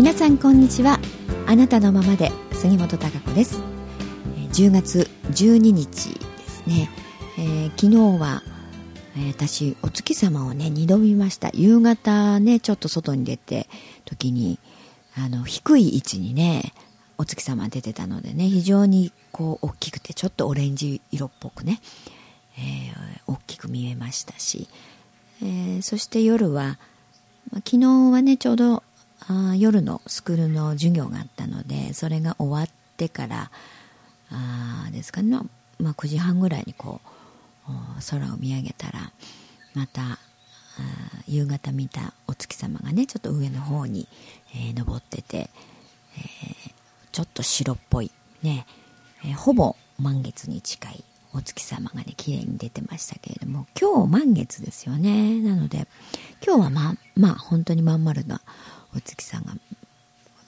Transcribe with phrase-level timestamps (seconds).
[0.00, 0.98] 皆さんこんにちは。
[1.46, 3.60] あなたのままで杉本孝子です。
[4.54, 6.88] 10月12日ですね、
[7.38, 8.42] えー、昨日は、
[9.14, 11.50] えー、私お月様をね2度見ました。
[11.52, 13.68] 夕方ねちょっと外に出て
[14.06, 14.58] 時に
[15.18, 16.72] あの低い位置にね
[17.18, 21.78] お月様出てたのでね非常にこう大きくてちょっとオレンジ色っぽくね、
[22.56, 24.66] えー、大きく見えましたし、
[25.42, 26.78] えー、そして夜は、
[27.52, 28.82] まあ、昨日はねちょうど
[29.28, 33.50] あ夜のスクールの授業があったのでそれが終わってから
[34.30, 35.38] あですかね、
[35.78, 37.00] まあ、9時半ぐらいにこ
[37.68, 37.70] う
[38.10, 39.12] 空を見上げたら
[39.74, 40.18] また
[41.26, 44.08] 夕方見たお月様がねちょっと上の方に、
[44.54, 46.72] えー、登ってて、えー、
[47.12, 48.10] ちょっと白っぽい
[48.42, 48.66] ね、
[49.24, 55.38] えー、ほぼ満月に近いお月様がね綺麗に出てましたけれども今日満月ですよね。
[55.40, 55.86] なので
[56.44, 58.40] 今日はまあまあ本当にまん丸な
[58.96, 59.54] お月さんが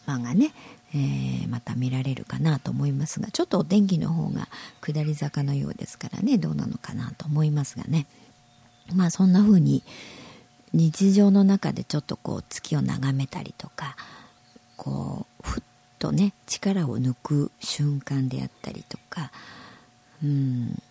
[0.06, 0.52] がね、
[0.94, 4.48] えー、また見られるかなと思いますがちょっとお天気の方が
[4.80, 8.06] 下り坂のようですからねどうなのかなと思いますがね。
[8.94, 9.82] まあそんな風に
[10.74, 13.96] 日常の中でちょっとこう月を眺めたりとか
[14.76, 15.62] こうふっ
[15.98, 19.30] とね力を抜く瞬間であったりとか
[20.22, 20.82] うん。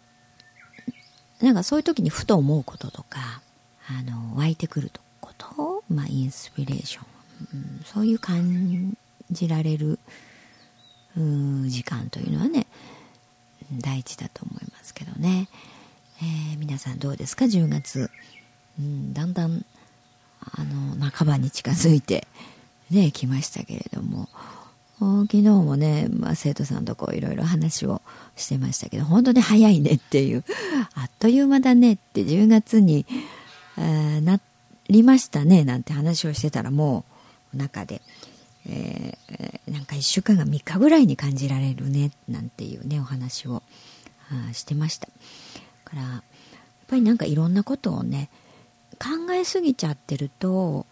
[1.41, 3.41] なんかそういう時にふと思うこととか
[3.88, 7.05] あの湧いてくることをまあインスピレーション、
[7.86, 8.97] そういう感
[9.31, 10.00] じられる
[11.16, 12.67] 時間というのはね
[13.80, 15.48] 大事だと思いますけどね、
[16.22, 18.09] えー、皆さんどうですか？10月、
[18.80, 19.66] うん、だんだん
[20.39, 22.28] あの半ばに近づいて
[22.89, 24.30] ね来ましたけれども。
[25.02, 28.03] 昨日もね、まあ、生徒さんとこういろいろ話を
[28.36, 30.44] してましたけど本当に早いねっていう
[30.94, 33.08] あっという間だねって10月に、
[33.80, 34.39] えー、な
[34.89, 37.11] りましたねなんて話をしてたらもう
[37.54, 38.02] 中で、
[38.67, 43.64] えー、なんか1週間が3日ぐらいに感じられるねなんていうねお話を
[44.50, 45.08] あしてました。
[45.86, 46.23] からやっ
[46.88, 48.30] ぱりなんかいろんなことをね
[49.00, 50.86] 考えすぎちゃってると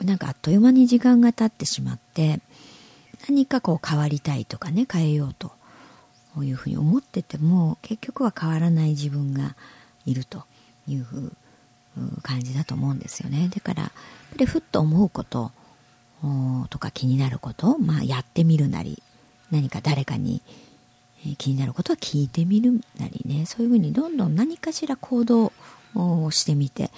[0.00, 2.40] なんかあっという間に時間が経ってしまって
[3.28, 5.52] 何かこう変わりたいとかね変えようと
[6.42, 9.56] いうふうに思ってても結局は変わらない自分が
[10.06, 10.44] いると
[10.86, 11.06] いう
[11.96, 13.50] う感じだと思うんですよね。
[13.52, 13.90] だからやっ
[14.30, 15.52] ぱりふっと思うこと
[16.70, 19.02] とか気になること、まあ、やってみるなり
[19.50, 20.42] 何か誰かに
[21.36, 25.52] 気になることは聞いてみるなりねそういうふうにどんどん何かしら行動
[25.94, 26.90] をしてみて、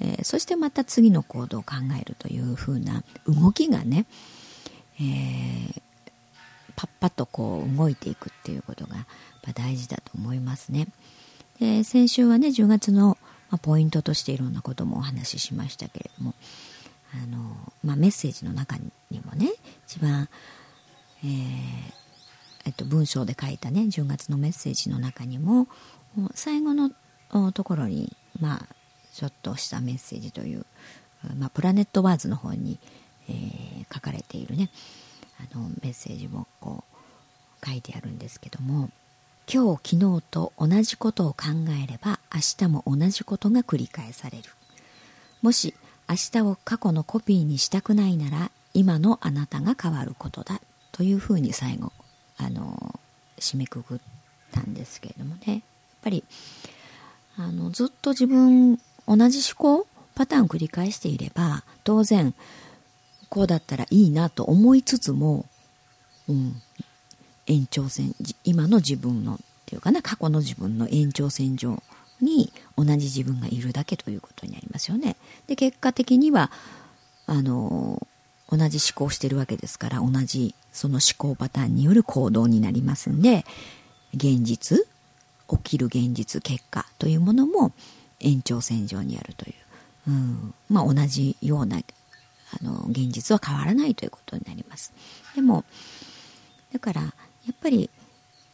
[0.00, 4.06] え、そしてまた次の行動を考えるというふうな動きがね、
[5.00, 5.82] えー、
[6.76, 9.06] パッパッとこう動いていくっていうことが
[9.54, 10.88] 大事だと思いますね。
[11.60, 13.18] で先週はね10月の、
[13.62, 16.34] ポイントとしていろんなこともお話ししましたけれども
[17.14, 17.38] あの、
[17.84, 19.52] まあ、メッセージの中にもね
[19.86, 20.28] 一番、
[21.24, 21.98] えー
[22.66, 25.68] えっと、文章で書いたね10月のメッセージの中にも
[26.34, 26.90] 最後の
[27.52, 28.74] ところに、まあ、
[29.12, 30.66] ちょっとしたメッセージという、
[31.36, 32.78] まあ、プラネットワーズの方に、
[33.28, 34.70] えー、書かれているね
[35.40, 36.84] あのメッセージもこ
[37.62, 38.90] う書いてあるんですけども
[39.52, 41.46] 今日昨日と同じことを考
[41.82, 44.44] えれば明日も同じことが繰り返される。
[45.40, 45.74] もし
[46.08, 50.60] 明日を過去のコピーにしたくないなら今のあなたが変わることだ
[50.92, 51.92] というふうに最後
[52.38, 52.98] あの
[53.38, 53.98] 締めくくっ
[54.52, 55.52] たんですけれどもね。
[55.52, 55.60] やっ
[56.02, 56.24] ぱり
[57.36, 62.34] あのずっと自分同じ思考パターン繰り返していれば当然
[63.28, 65.46] こうだったらいいなと思いつつも、
[66.28, 66.60] うん、
[67.46, 68.14] 延長線
[68.44, 71.82] 今の自分のっていうかな過去の自分の延長線上
[72.20, 75.16] に同じ自分がいるだけということになりますよね。
[75.46, 76.50] で結果的には
[77.26, 78.06] あの
[78.50, 83.44] 同じ思考してるわけですから同じその思考パターンによる行動になりますんで
[84.14, 84.86] 現実
[85.48, 87.72] 起きる現実結果というものも
[88.20, 89.54] 延長線上にあるという、
[90.08, 94.92] うん、まあ同じようなあの現実は変わらないということになります。
[95.34, 95.64] でも
[96.72, 97.08] だからや
[97.52, 97.90] っぱり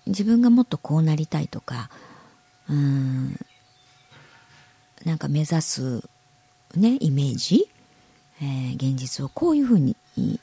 [0.06, 1.90] 自分がもっとこうなりたいとか
[2.68, 3.38] うん
[5.04, 6.02] なんか目指す
[6.76, 7.68] ねイメージ、
[8.40, 9.96] えー、現実をこういうふうに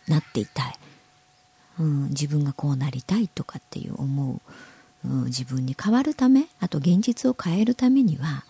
[0.07, 0.75] なっていたい、
[1.79, 4.41] うん、自分がこうなりたいとかっていう思
[5.05, 8.43] う、うん、自分に変わるためあと現実を変えるためには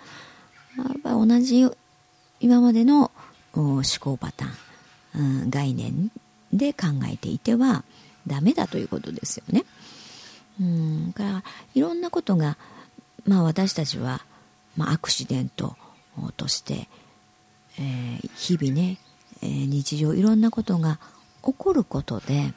[0.77, 1.67] やっぱ同じ
[2.39, 3.11] 今までの
[3.53, 6.11] 思考パターン、うん、概念
[6.51, 7.83] で考えていては
[8.27, 9.65] ダメだということですよね。
[10.59, 11.43] うんから
[11.73, 12.57] いろんなことが、
[13.25, 14.21] まあ、私たちは、
[14.77, 15.75] まあ、アクシデント
[16.29, 16.87] として、
[17.79, 18.97] えー、日々ね、
[19.41, 20.99] えー、日常いろんなことが
[21.43, 22.53] 起こることで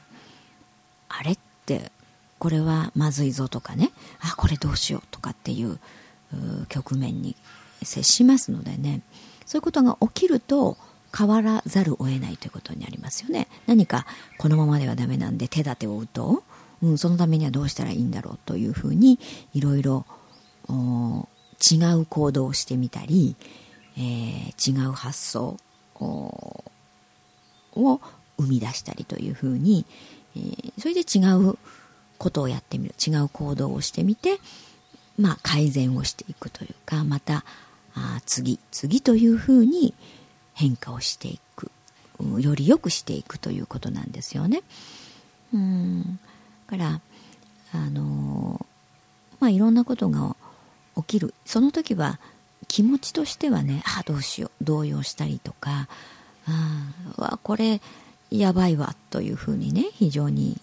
[1.09, 1.91] あれって
[2.37, 5.79] これはまずいぞとかねあこれどうしようとかっていう
[6.69, 7.35] 局面に
[7.81, 9.01] 接しますのでね
[9.45, 10.77] そういうことが起きると
[11.17, 13.47] 変わらざるを得ないということになりますよね。
[13.67, 14.05] 何か
[14.37, 16.43] このままではダメなんで手立てを打と
[16.81, 19.17] う、うん、そのためにはどうしたらいいんだろうというふうに
[19.53, 20.05] いろいろ
[21.71, 23.35] 違う行動をしてみたり、
[23.97, 25.57] えー、違う発想
[25.99, 26.71] を
[28.37, 29.85] 生み出したりというふうに、
[30.35, 31.57] えー、それで違う
[32.17, 32.95] ことをやってみる。
[33.05, 34.39] 違う行動をしてみて、
[35.17, 37.45] まあ、改善をしていくというかまた
[37.93, 39.93] あ次次というふうに
[40.53, 41.71] 変化をしていく。
[42.39, 44.61] より良くしていくということなんですよね。
[45.53, 46.19] うん。
[46.67, 47.01] から
[47.73, 48.65] あの
[49.39, 50.35] まあいろんなことが
[50.97, 51.33] 起きる。
[51.45, 52.19] その時は
[52.67, 55.87] 気持ちとしてはねあどうしよう動揺したりとか
[56.47, 57.81] あわこれ
[58.31, 60.59] やばいわというふうにね非常に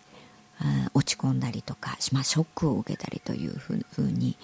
[0.94, 4.36] 落ち込んだりとか、まあ、ショックを受けたりというふうに、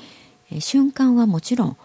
[0.58, 1.76] 瞬間はもちろん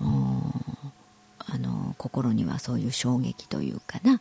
[0.00, 4.20] あの心にはそういう衝撃というかな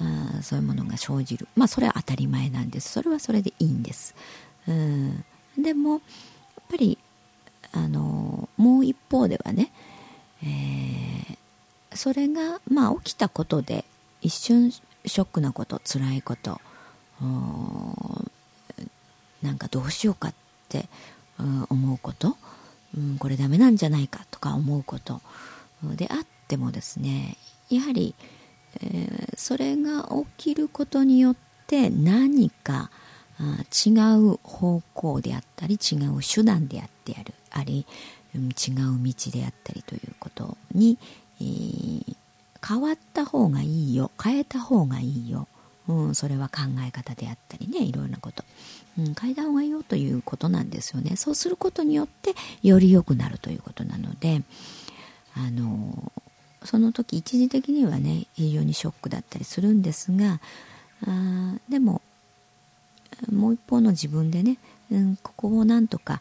[0.00, 1.48] あそういうものが生じる。
[1.56, 2.92] まあそれは当たり前なんです。
[2.92, 4.14] それはそれでいいんです。
[4.68, 5.24] うん。
[5.58, 6.00] でもやっ
[6.70, 6.98] ぱり
[7.72, 9.72] あのもう一方ではね、
[10.42, 13.84] えー、それがまあ起きたことで
[14.20, 16.60] 一瞬ショックなこと辛いこと
[19.42, 20.34] なんかどうしようかっ
[20.68, 20.88] て
[21.70, 22.36] 思うこと、
[22.96, 25.20] うん、これダメなんじゃないかとか思うこと
[25.94, 26.18] であっ
[26.48, 27.36] てもですね
[27.70, 28.14] やはり、
[28.82, 32.90] えー、それが起きることによって何か
[33.86, 37.86] 違う方向であったり違う手段であってやるあり、
[38.38, 40.98] 違う道であったりということに、
[41.40, 42.16] えー、
[42.66, 45.48] 変わった方がいいよ変えた方がいいよ、
[45.88, 48.44] うん、それは考え方であったりねいろんなこと、
[48.98, 51.16] うん、変えた方がいいよということなんですよね。
[51.16, 54.42] そうすることによってより良くなるということなので
[55.34, 56.12] あの
[56.64, 60.40] その時一時的にはね非常にショックだったりするんですが
[61.06, 62.02] あでも
[63.32, 64.58] もう一方の自分でね、
[64.90, 66.20] うん、ここをなんとか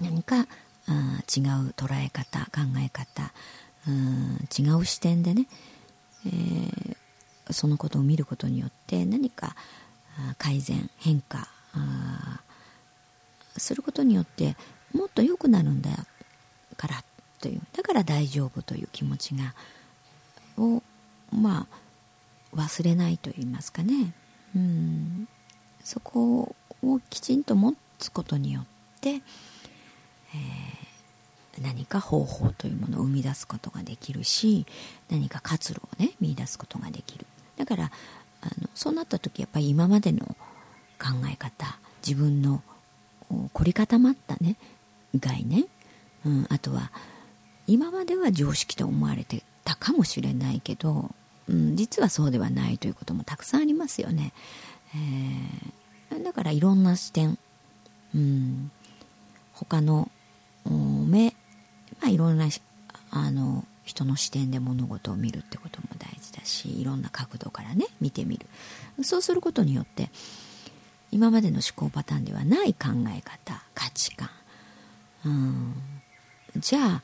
[0.00, 0.46] 何か
[0.88, 3.32] あ違う捉え方考え方
[3.88, 5.46] うん違う視点でね、
[6.26, 9.56] えー、そのことを見ることによって何か
[10.38, 11.48] 改善変化
[13.56, 14.56] することによって
[14.92, 15.90] もっと良くなるんだ
[16.76, 17.04] から
[17.40, 19.54] というだから大丈夫という気持ちが
[20.56, 20.82] を
[21.32, 21.84] まあ
[22.56, 24.12] 忘れないと言いますかね。
[24.54, 25.28] うん。
[25.82, 28.64] そこをきちんと持つことによっ
[29.00, 29.20] て、
[30.34, 34.66] えー、何か方法というものを生み出すことができるし
[35.10, 37.26] 何か活路をね見出すことができる
[37.56, 37.84] だから
[38.42, 40.26] あのそうなった時やっぱり今までの
[40.98, 42.62] 考え方自分の
[43.52, 44.56] 凝り固まったね
[45.18, 45.64] 概念、
[46.26, 46.90] うん、あとは
[47.66, 51.10] 今までは常識と思われてたかもしれないけど、
[51.48, 54.32] うん、実はそうではないということもたくさんありますよね。
[56.10, 57.38] えー、だからいろんな視点、
[58.14, 58.70] うん、
[59.52, 60.10] 他の
[61.14, 61.34] 目、
[62.00, 62.48] まあ、いろんな
[63.10, 68.46] あの人の視点で物事を見るってことも大事だしいろんな角度からね見てみる。
[69.04, 70.10] そうすることによって
[71.12, 74.30] 今までの思考パターンではない考え方価値観、
[75.24, 75.74] うん、
[76.56, 77.02] じゃあ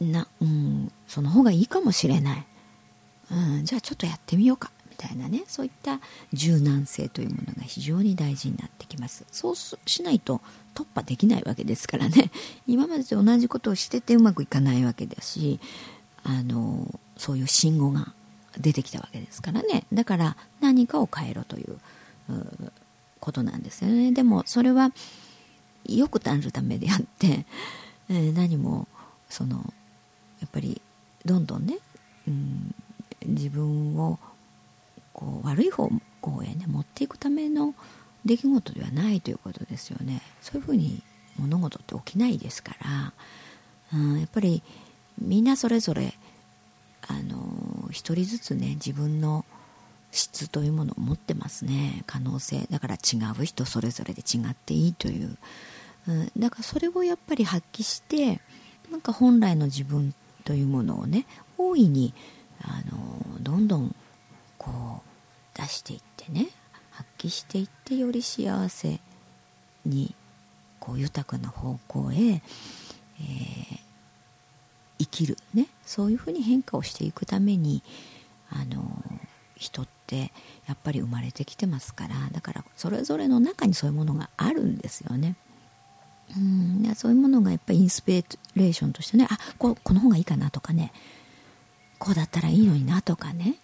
[0.00, 2.46] な、うん、その方がいいかもしれない、
[3.30, 4.70] うん、じゃあちょっとやってみようか。
[4.96, 6.00] たいなねそういった
[6.32, 9.24] 柔軟性というものが非常に大事になってきます。
[9.30, 10.40] そうしないと
[10.74, 12.30] 突破できないわけですからね。
[12.66, 15.60] 今までと同じことをしててうまくいかないわけだし
[16.24, 18.12] あのそういう信号が
[18.58, 19.84] 出てきたわけですからね。
[19.92, 21.78] だから何かを変えろという
[23.20, 24.12] ことなんですよね。
[24.12, 24.92] でもそれは
[25.88, 27.44] よくなるためであって、
[28.08, 28.86] えー、何も
[29.28, 29.72] その
[30.40, 30.80] やっぱり
[31.24, 31.78] どんどんね、
[32.28, 32.74] うん、
[33.26, 34.18] 自分を
[35.16, 35.88] こう悪い方
[36.20, 37.74] 向へね持っていくための
[38.26, 40.20] 出来事ではないということですよね。
[40.42, 41.02] そういうふうに
[41.38, 43.12] 物事って起きないですから、
[43.94, 44.62] うん、やっぱり
[45.18, 46.12] みんなそれぞれ
[47.08, 49.46] あの一人ずつね自分の
[50.10, 52.02] 質というものを持ってますね。
[52.06, 52.66] 可能性。
[52.70, 55.38] だから違う人それぞれで違っていいという、
[56.08, 58.40] うん、だからそれをやっぱり発揮して
[58.90, 61.24] なんか本来の自分というものをね
[61.56, 62.12] 大いに
[62.60, 63.94] あのどんどん
[64.58, 65.05] こう
[65.56, 66.48] 出していってね
[66.90, 69.00] 発揮していってより幸せ
[69.84, 70.14] に
[70.78, 73.78] こう豊かな方向へ、えー、
[74.98, 77.82] 生きるねそういうふうに変化をしていくために
[78.50, 78.82] あの
[79.56, 80.30] 人って
[80.66, 85.36] やっぱり生まれてきてますからだからそれぞれの中にそういうものがあるんですよね。
[86.36, 88.24] うんそういうものがやっぱりインスピ
[88.56, 90.92] レーションとしてねあここの方がいいかなとかね
[91.98, 93.56] こうだったらいいのになとかね、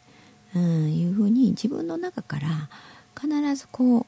[0.55, 2.69] うん、いうふうに自分の中から
[3.19, 4.07] 必ずこう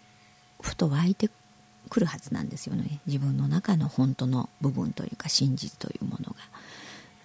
[0.62, 1.30] ふと湧いて
[1.88, 3.00] くるはずなんですよね。
[3.06, 6.36] 自分の中の本当の部分というか真実というものが。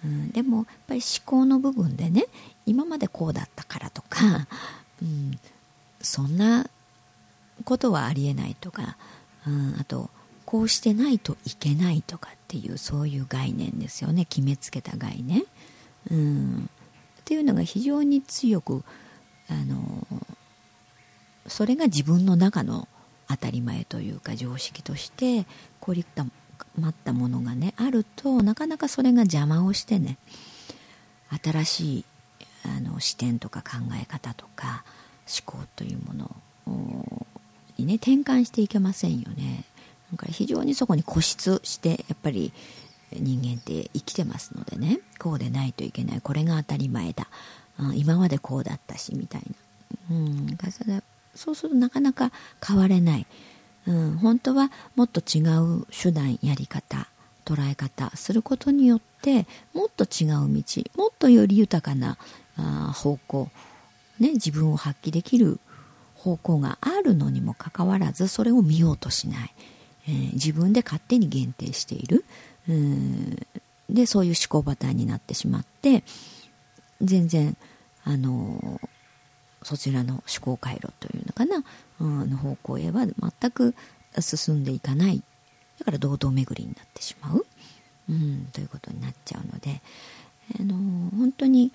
[0.04, 2.24] うん、でもやっぱり思考の部分でね
[2.64, 4.48] 今までこうだったからとか、
[5.02, 5.38] うん、
[6.00, 6.68] そんな
[7.64, 8.96] ことはありえないとか、
[9.46, 10.08] うん、あと
[10.46, 14.24] こうしてないといけないとかっていうそういう概念ですよね。
[14.24, 15.44] 決めつけた概念、
[16.10, 16.70] うん、
[17.20, 18.82] っていうのが非常に強く
[19.50, 20.06] あの
[21.46, 22.88] それが自分の中の
[23.28, 25.46] 当たり前というか常識として
[25.80, 26.30] 凝り固
[26.78, 30.18] まったものがねあるとなかなかそれが邪魔をしてね
[31.42, 32.04] 新しい
[32.64, 34.84] あの視点とか考え方とか
[35.26, 37.24] 思考というもの
[37.78, 39.64] にね転換していけませんよね。
[40.10, 42.52] なんか非常にそこに固執してやっぱり
[43.12, 47.28] 人間って生きてますのでねこうでないといけないこれが当たり前だ、
[47.80, 49.42] うん、今までこうだったしみたい
[50.10, 50.58] な、うん、
[51.34, 52.30] そうするとなかなか
[52.66, 53.26] 変われない、
[53.86, 57.08] うん、本当はもっと違う手段やり方
[57.44, 62.18] 捉え方することによってもっと違う道もっとより豊かな
[62.56, 63.48] あ方向、
[64.18, 65.58] ね、自分を発揮できる
[66.14, 69.54] 方向があるのにもかかわらずそれを見ようとしない、
[70.06, 72.24] えー、自分で勝手に限定している、
[72.68, 73.38] うん、
[73.88, 76.04] でそういう思考パターンになってしまって
[77.00, 77.56] 全然
[78.04, 78.80] あの
[79.62, 81.64] そちらの思考回路というのかな、
[82.00, 83.74] うん、の方向へは全く
[84.20, 85.22] 進んでいかない。
[85.78, 87.46] だから堂々巡りになってしまう、
[88.08, 89.80] うん、ということになっちゃうので、
[90.58, 90.74] あの
[91.16, 91.72] 本当に、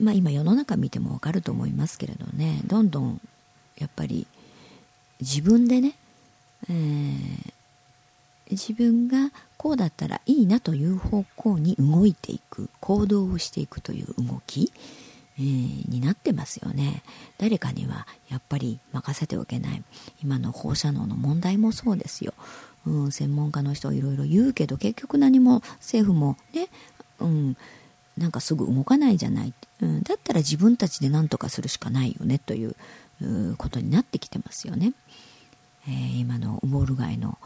[0.00, 2.60] まあ、今世の中見ても分かると思いますけれどね。
[2.64, 3.20] どんどん
[3.76, 4.26] やっぱり
[5.20, 5.94] 自分でね、
[6.68, 7.52] えー、
[8.50, 12.70] 自分がこうだったらいいなという方向に動いていく。
[12.80, 14.72] 行動をしていくという動き、
[15.38, 17.02] えー、になってますよね。
[17.38, 19.84] 誰かにはやっぱり任せておけない。
[20.22, 22.34] 今の放射能の問題もそうですよ、
[22.86, 26.68] うん、専門家の人いろいろ言うけど結局何も政府もね、
[27.20, 27.56] うん、
[28.16, 32.74] なんかすぐ動かないじゃない、うん、だったら自分たちで何とかするしかないよねという
[33.56, 34.92] ことになってきてますよね、
[35.86, 37.38] えー、今のウォール街の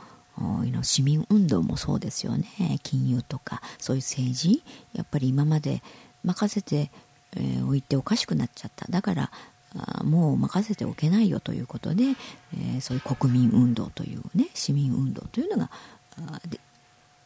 [0.82, 2.78] 市民運動もそうですよね。
[2.82, 4.62] 金融とかそういう政治
[4.94, 5.82] やっぱり今まで
[6.24, 6.90] 任せて
[7.36, 8.86] えー、置いておかしくなっちゃった。
[8.90, 9.30] だから
[10.04, 15.70] もう任せておけないよということで、えー、そういう国民運動というね市民運動というのが
[16.48, 16.60] で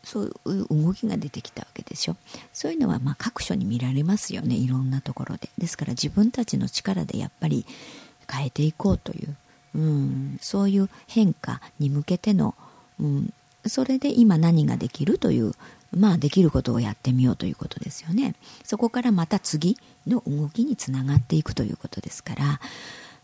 [0.04, 2.16] そういう動きが出てきたわけでしょ
[2.52, 4.54] そういうのはま各所に見られますよね。
[4.54, 5.48] いろんなところで。
[5.58, 7.66] ですから自分たちの力でやっぱり
[8.30, 9.36] 変えていこうという、
[9.74, 12.54] うん、そういう変化に向けての、
[13.00, 13.32] うん、
[13.66, 15.52] それで今何ができるという
[15.96, 18.34] まあできることをやってみようということですよね。
[18.64, 22.60] そこからまた次の動きにつながっていくということですから。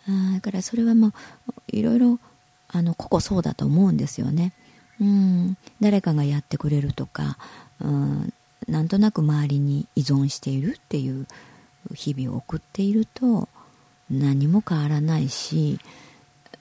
[0.08, 1.12] あだからそれはもう
[1.68, 2.18] いろいろ
[2.68, 4.52] あの個々そうだと思うんですよね。
[5.00, 7.38] うん誰かがやってくれるとか
[7.80, 8.32] うん
[8.68, 11.26] なんとなく周りに依存しているっていう
[11.94, 13.48] 日々を送っていると
[14.10, 15.80] 何も変わらないし、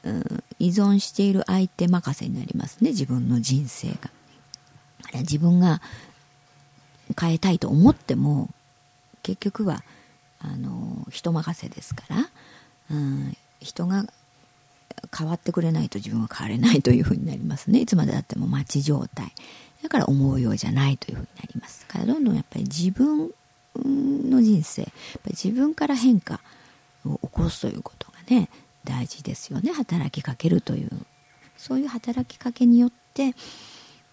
[0.03, 4.09] うん、依存している相手任せになりますね自分の人生が。
[5.19, 5.81] 自分が
[7.19, 8.49] 変えたいと思っても
[9.23, 9.83] 結局は
[10.39, 12.29] あの人任せですから、
[12.91, 14.05] うん、人が
[15.15, 17.79] 変わってくれないと自分は変われないというふうになりますね。
[17.79, 19.31] いつまでたっても待ち状態。
[19.83, 21.85] だから思うようじゃないというふうになります。
[21.85, 23.31] からどんどんやっぱり自分
[23.75, 24.91] の人生やっ
[25.23, 26.39] ぱり自分から変化
[27.05, 28.49] を起こすということがね
[28.83, 29.71] 大事ですよね。
[29.71, 30.89] 働きかけるという。
[31.57, 33.35] そういう働きかけによって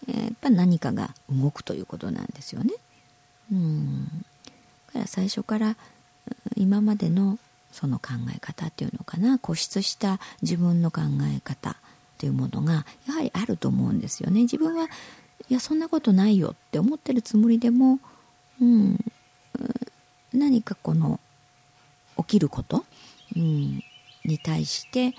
[0.07, 2.75] やっぱ何かが動くということなんですよね。
[3.53, 4.25] うん
[4.89, 5.77] だから最初から
[6.57, 7.39] 今までの
[7.73, 11.03] その考え方っていうのかな固執した自分の考
[11.37, 11.77] え方
[12.19, 14.43] というものがやはりあると思うんですよね。
[14.43, 14.89] 自分は
[15.49, 18.01] いやそんなことないよって思ってるつもりでも、
[18.61, 18.99] うん、
[20.33, 21.21] 何かこの
[22.19, 22.85] 起きること、
[23.37, 23.83] うん、
[24.25, 25.15] に対して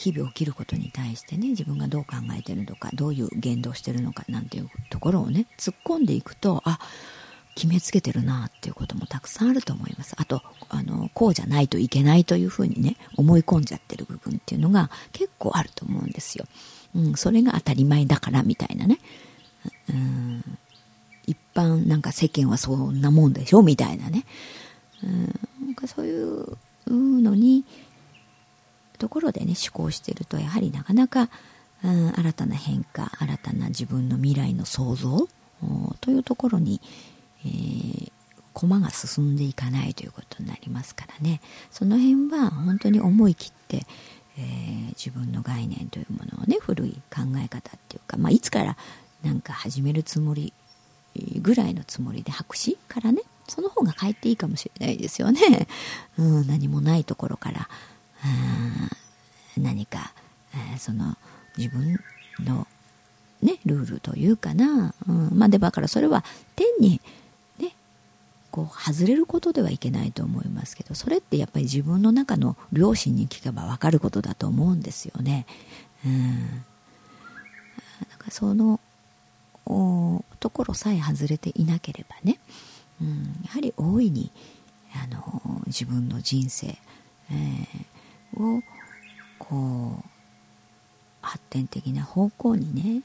[0.00, 6.78] 日々起きることに対してね自分がどう考えてるのかどういう言動してるのかなんていうところをね突っ込んでいくとあ
[7.54, 10.14] 決めつけてるなっていうこともたくさんあると思います。
[10.16, 10.40] あと
[10.70, 16.46] あのこうじゃないといけないというふうにね思い込んじゃってる部分っていうのが結構あると思うんですよ、
[16.94, 18.98] うん、それが当たり前だからみたいなね、
[19.90, 20.58] うん、
[21.26, 24.24] 一般なんか世間はそんなもんでしょみたいなね、
[25.02, 27.64] うん、なんかそういうのに
[29.00, 31.30] ところでね思考してるとやはりなかなか、
[31.82, 35.26] うん、新たな変化新たな自分の未来の創造
[36.00, 36.80] というところに、
[37.44, 38.12] えー、
[38.52, 41.40] 駒が進んでいかないということになりますからね。
[41.70, 43.86] その辺は本当に思い切って、
[44.38, 48.76] えー、自分の概念というものをね古い考え方っていうか、まあ、いつから
[49.24, 50.52] なんか始めるつもり
[51.40, 55.66] ぐらいのつもりで白紙からねその方が帰っていいかもしれないですよね、
[56.18, 57.68] うん、何もないところから。
[59.56, 60.12] 何か、
[60.54, 61.16] えー、その
[61.56, 61.98] 自分
[62.44, 62.66] の
[63.42, 66.24] ねルールというかな、うん、まあでだからそれは
[66.56, 67.00] 天に
[67.58, 67.74] ね
[68.50, 75.46] こう外れることではいけないと思いますけどそれってやっぱり自分の中の良心に聞けば分かることだと思うんですよね。
[76.04, 78.80] うん、なんかその
[80.40, 82.38] ところさえ外れていなければね、
[83.00, 84.32] うん、やはり大いに
[84.94, 88.62] あの自分の人生、えー、を
[89.40, 90.04] こう
[91.22, 93.02] 発展的な方向にね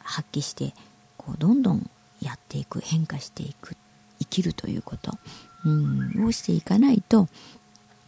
[0.00, 0.74] 発揮して
[1.16, 1.88] こうどんどん
[2.20, 3.76] やっていく変化していく
[4.18, 5.12] 生きるということ、
[5.64, 7.28] うん、をしていかないと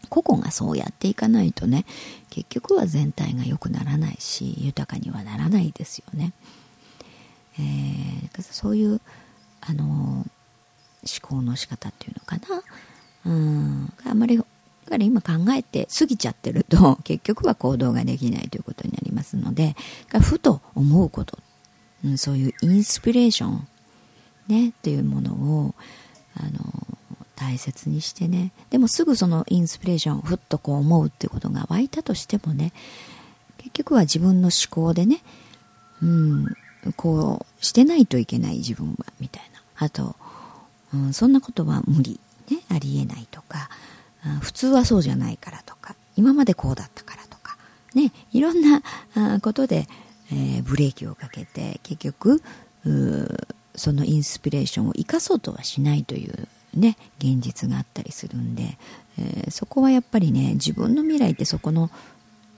[0.09, 1.87] 個々がそうやっていかないとね
[2.31, 6.33] 結局は全体が良くならないし豊かにはならないですよね。
[7.59, 9.01] えー、そういう
[9.61, 10.27] あの思
[11.23, 12.63] 考の仕方っていうのかな
[13.27, 14.43] うんあんまり
[14.91, 19.75] から今考えて過ぎちゃってると 結局は行動ができないということになりますので
[20.21, 21.39] ふと思うこと、
[22.05, 23.67] うん、そういうインスピレーション。
[24.49, 25.75] ねというものを
[26.35, 26.99] あの
[27.37, 28.53] 大切にしてね。
[28.69, 32.73] でもすぐそのインスピレーションふっとこう思うっていうことが湧いたとしてもね
[33.59, 35.23] 結局は自分の思考でね、
[36.03, 36.47] うん、
[36.97, 39.61] こうしてないといけない自分はみたいな。
[39.77, 40.17] あと、
[40.93, 43.30] うん、そんなことは無理、ね、ありえない。
[44.41, 47.57] 普通はそうじゃないからとか今までこうだったからとか
[47.95, 48.83] ねいろんな
[49.41, 49.89] ことで、
[50.33, 52.43] えー、ブレーキをかけて結局
[53.75, 58.79] そのインスピレーションを生かそうとはしないというね現実があったりするんで、
[59.19, 61.91] えー、そこはやっぱりね自分の未来ってそこの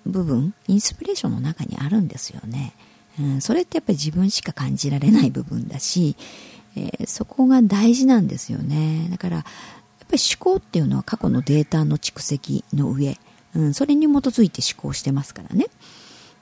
[0.05, 2.73] 部分インスピレーションの中にあるんですよね。
[3.21, 6.17] うん、それってやっぱり自分しか感じられない部分だし、
[6.77, 9.45] えー、そこが大事なんですよねだから
[10.13, 13.19] ぱり思考っていうのは過去のデータの蓄積の上、
[13.57, 15.67] うん、それに基づいて思考してますからね、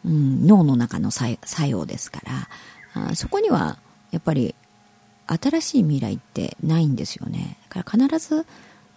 [0.05, 2.49] うん、脳の中の作用ですから。
[2.93, 3.79] あそこには
[4.11, 4.57] やっぱり
[5.29, 7.57] 新しい未来ってないんですよね。
[7.69, 8.45] だから必ず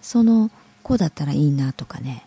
[0.01, 0.49] その
[0.81, 2.25] こうだったらいいなとかね。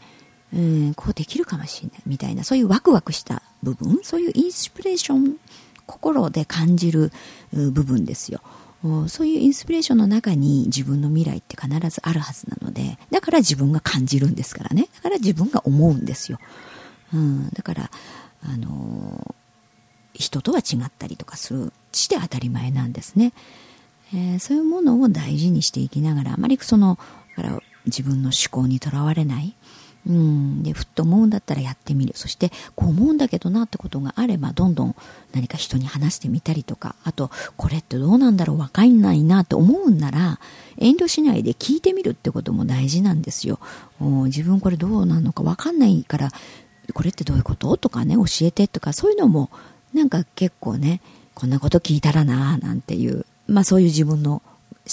[0.55, 5.37] うん、こうできるかもしれないみたいなそういうワクワクした部分そういうインスピレーション
[5.87, 7.11] 心で感じる
[7.53, 8.41] 部分ですよ。
[9.09, 14.88] そういうインスピレーションの中に自分の未来って必ずあるはずなのでだから自分が感じるんですからね。
[14.96, 16.38] だから自分が思うんですよ、
[17.14, 17.90] うん、だから
[18.42, 19.35] あの
[20.14, 23.33] 人とは違ったりとかするして当たり前なんですね、
[24.14, 26.99] えー、そういうものを大事にしていきながらあまりその
[27.37, 29.55] から自分の思考にとらわれない。
[30.07, 32.12] うん、でふっと思うんだったらやってみる。
[32.16, 34.95] そしてこう思うんだけどなってことがあればどんどん
[35.33, 40.38] 何か人に話してみたりとかあとこれってどうなんだろう分かんないなと思うんなら
[40.79, 43.59] 遠慮しないで聞いてみるってことも大事なんですよ。
[44.01, 46.31] 自分これどうなのか分かんないから
[46.95, 47.77] これってどういうこと？
[47.77, 49.51] とかね教えてとかそういうのも
[49.92, 51.01] なんか結構ね
[51.35, 54.42] こんなこと聞いたらななんていうまあそういう自分の思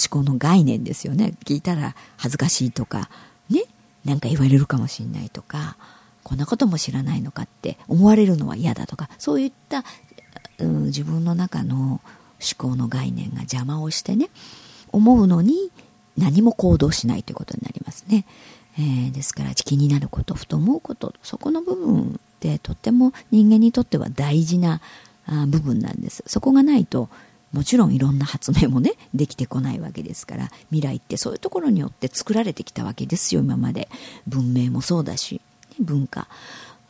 [0.10, 1.36] 考の概念ですよね。
[1.45, 3.12] 聞いたら恥ずかしいとか
[4.06, 5.78] 何か言われるかもしれないとか
[6.24, 9.84] こんなことも知らないのかって思われるのは嫌だとかそういった、
[10.60, 12.02] うん、自分の中の思
[12.58, 14.30] 考の概念が邪魔をしてね
[14.92, 15.72] 思うのに
[16.18, 18.26] 何も行動しないということになりますね、
[18.78, 24.82] えー、ですから気になることふと思うことそこの部分ってとっても人間にとっては大事な
[25.26, 26.24] あ部分なんです。
[26.28, 27.10] そこがないと
[27.54, 33.88] もちろんいろんな発明もね できてこないわけですから未来ってそういうところによって作られてきたわけですよ今まで。
[34.28, 35.39] 文明もそうだし、
[35.80, 36.28] 文化。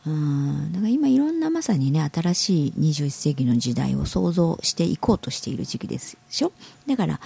[0.06, 6.52] うんだから今いろんなまさにね新しい21世紀の時代を想像していこうとしている時期ですでしょ
[6.86, 7.20] だから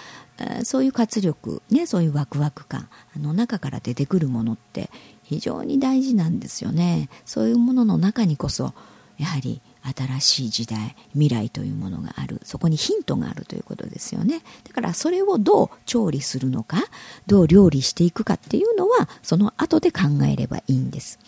[0.62, 4.90] そういう活力ねそういうワクワク感あの中から出てくるものって
[5.24, 7.10] 非常に大事なんですよね。
[7.26, 8.72] そういうものの中にこそ
[9.18, 9.60] やはり
[9.96, 12.40] 新しい時代未来というものがある。
[12.44, 14.42] そこにヒントがあるということですよね。
[14.66, 16.78] だからそれをどう調理するのか
[17.26, 21.18] どう料理していくかっていうのはその後で考えればいいんです。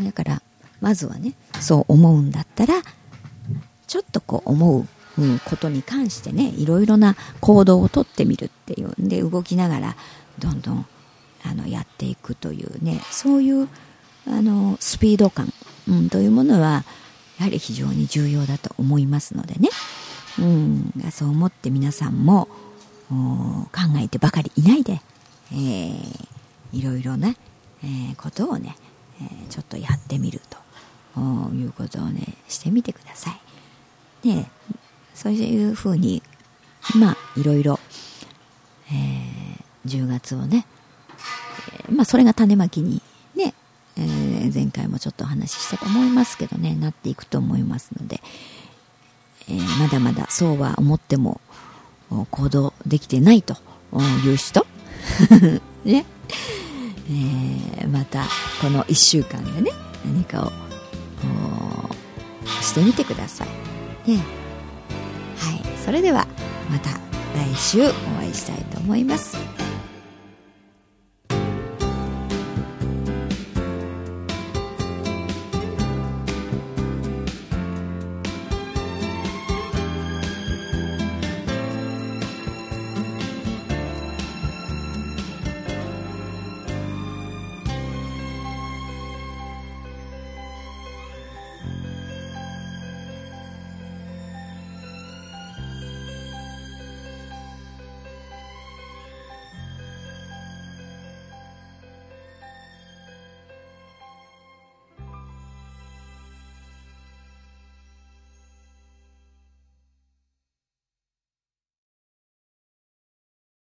[0.00, 0.42] だから
[0.80, 2.74] まずはねそう思うんだったら
[3.86, 4.86] ちょっとこう思う
[5.44, 9.00] ことに関してねいろいろな行動をとってみるっていう。
[9.02, 9.96] んで動きながら
[10.38, 10.86] どんどん
[11.44, 13.00] あのやっていくというね。
[13.10, 13.68] そういう
[14.26, 15.52] あのスピード感、
[15.88, 16.84] うん、というものは
[17.42, 19.68] やはり非常に重要だと思いますのでね、
[20.38, 22.46] うん、そう思って皆さんも
[23.08, 23.68] 考
[24.00, 25.00] えてばかりいないで、
[25.52, 26.28] えー、
[26.72, 27.34] いろいろな、
[27.82, 28.76] えー、ことをね、
[29.20, 30.40] えー、ちょっとやってみる
[31.14, 31.20] と
[31.52, 33.32] いうことをねしてみてくださ
[34.22, 34.34] い。
[34.34, 34.46] で
[35.12, 36.22] そういうふうに
[36.94, 37.80] まあいろいろ、
[38.86, 40.64] えー、10月をね、
[41.88, 48.20] えー、まあそれが種まきに、ー、前回もちょっとお話ししたと思いますけどねなっていくと思いますので、
[49.48, 51.40] えー、まだまだそうは思っても
[52.30, 53.56] 行動できてないと
[54.24, 54.66] いう人？
[55.84, 56.04] ね、
[57.08, 58.24] えー、また
[58.60, 59.70] この1週間でね
[60.04, 60.52] 何かを
[62.60, 63.44] してみてくださ
[64.06, 64.18] い、ね、
[65.38, 65.62] はい。
[65.84, 66.26] それでは
[66.70, 66.90] また
[67.34, 69.36] 来週お会いしたいと思います。